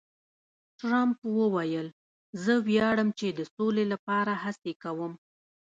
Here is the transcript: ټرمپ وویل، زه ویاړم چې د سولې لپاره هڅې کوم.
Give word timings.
ټرمپ 0.79 1.19
وویل، 1.39 1.87
زه 2.43 2.53
ویاړم 2.67 3.09
چې 3.19 3.27
د 3.31 3.39
سولې 3.53 3.85
لپاره 3.93 4.33
هڅې 4.43 4.73
کوم. 4.83 5.13